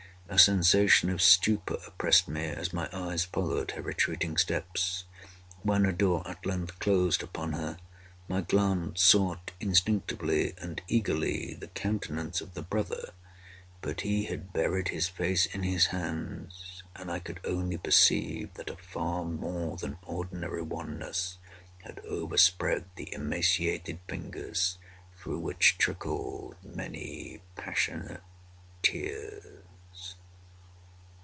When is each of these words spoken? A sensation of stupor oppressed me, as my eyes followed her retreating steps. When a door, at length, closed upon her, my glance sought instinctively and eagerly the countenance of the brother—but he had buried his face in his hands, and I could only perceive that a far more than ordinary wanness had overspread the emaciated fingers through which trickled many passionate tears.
A 0.33 0.39
sensation 0.39 1.09
of 1.09 1.21
stupor 1.21 1.77
oppressed 1.85 2.29
me, 2.29 2.45
as 2.45 2.71
my 2.71 2.87
eyes 2.93 3.25
followed 3.25 3.71
her 3.71 3.81
retreating 3.81 4.37
steps. 4.37 5.03
When 5.61 5.85
a 5.85 5.91
door, 5.91 6.25
at 6.25 6.45
length, 6.45 6.79
closed 6.79 7.21
upon 7.21 7.51
her, 7.51 7.75
my 8.29 8.39
glance 8.39 9.03
sought 9.03 9.51
instinctively 9.59 10.53
and 10.57 10.81
eagerly 10.87 11.55
the 11.55 11.67
countenance 11.67 12.39
of 12.39 12.53
the 12.53 12.61
brother—but 12.61 14.01
he 14.01 14.23
had 14.23 14.53
buried 14.53 14.87
his 14.87 15.09
face 15.09 15.47
in 15.47 15.63
his 15.63 15.87
hands, 15.87 16.81
and 16.95 17.11
I 17.11 17.19
could 17.19 17.41
only 17.43 17.77
perceive 17.77 18.53
that 18.53 18.69
a 18.69 18.77
far 18.77 19.25
more 19.25 19.75
than 19.75 19.97
ordinary 20.03 20.63
wanness 20.63 21.35
had 21.83 21.99
overspread 22.05 22.85
the 22.95 23.13
emaciated 23.13 23.99
fingers 24.07 24.77
through 25.17 25.39
which 25.39 25.77
trickled 25.77 26.55
many 26.63 27.41
passionate 27.57 28.21
tears. 28.81 29.43